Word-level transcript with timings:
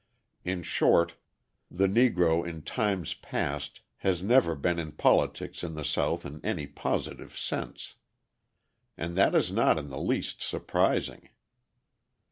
In 0.43 0.63
short, 0.63 1.13
the 1.69 1.85
Negro 1.85 2.43
in 2.43 2.63
times 2.63 3.13
past 3.13 3.81
has 3.97 4.23
never 4.23 4.55
been 4.55 4.79
in 4.79 4.93
politics 4.93 5.63
in 5.63 5.75
the 5.75 5.85
South 5.85 6.25
in 6.25 6.43
any 6.43 6.65
positive 6.65 7.37
sense. 7.37 7.93
And 8.97 9.15
that 9.15 9.35
is 9.35 9.51
not 9.51 9.77
in 9.77 9.91
the 9.91 10.01
least 10.01 10.41
surprising. 10.41 11.29